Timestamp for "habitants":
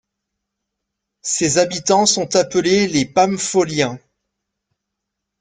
1.59-2.07